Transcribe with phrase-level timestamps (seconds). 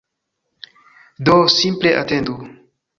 [1.25, 2.33] Do, simple atendu